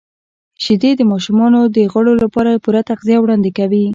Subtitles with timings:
[0.63, 3.85] •شیدې د ماشومانو د غړو لپاره پوره تغذیه وړاندې کوي.